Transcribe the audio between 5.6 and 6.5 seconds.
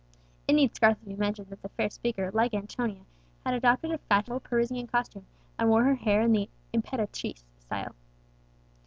wore her hair in the